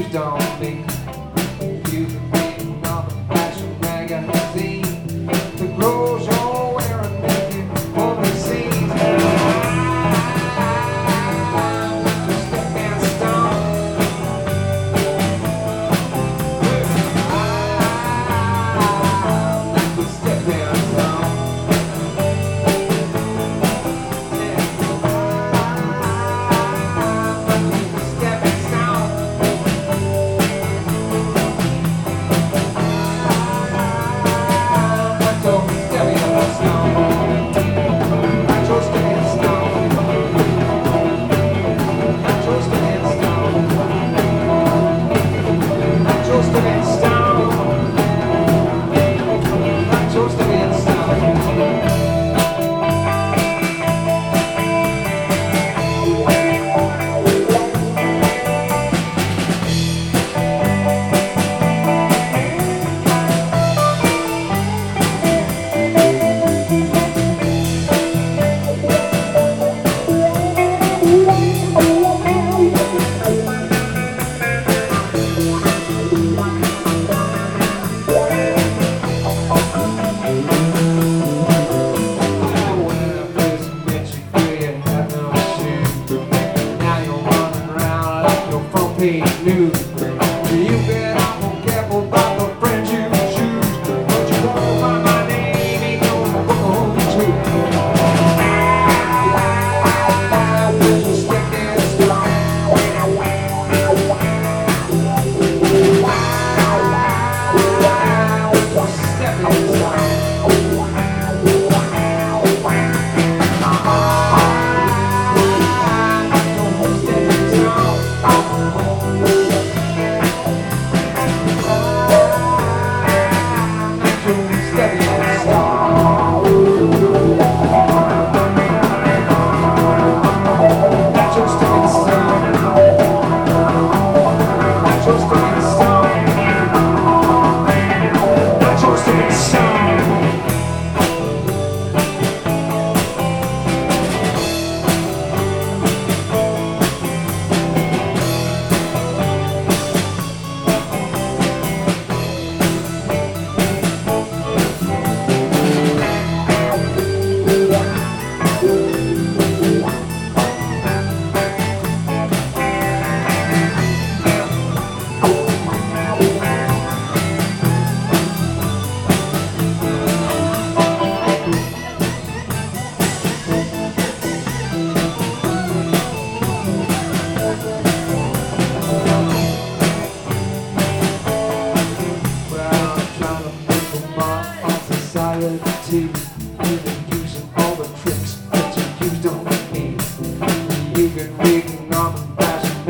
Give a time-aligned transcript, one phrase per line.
[0.00, 0.86] you don't think
[1.92, 2.39] you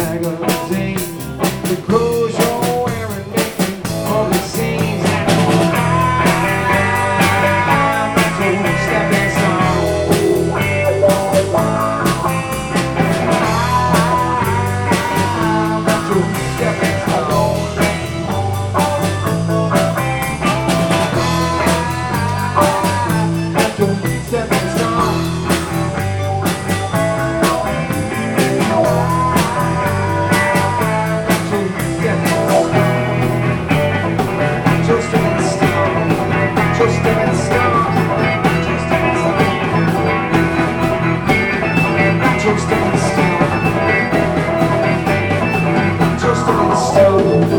[0.00, 0.96] magazine.
[1.68, 2.49] The grows
[47.00, 47.49] so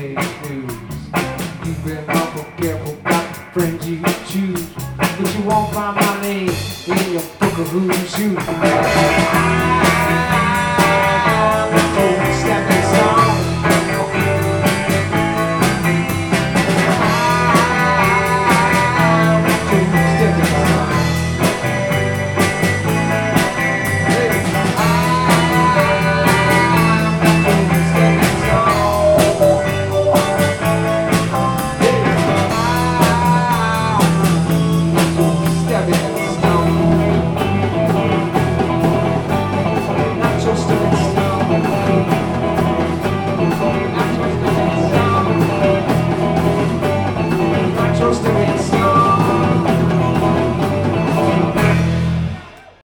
[0.00, 0.16] dues.
[1.64, 6.50] You've been awful careful about the friends you choose, but you won't find my name
[6.88, 9.59] in your book of who's who.